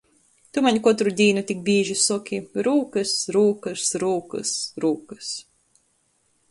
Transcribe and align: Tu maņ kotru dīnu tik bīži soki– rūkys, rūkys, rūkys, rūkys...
Tu 0.57 0.61
maņ 0.67 0.77
kotru 0.85 1.11
dīnu 1.19 1.43
tik 1.51 1.59
bīži 1.67 1.97
soki– 2.05 2.39
rūkys, 2.69 3.15
rūkys, 3.37 3.85
rūkys, 4.07 4.57
rūkys... 4.87 5.33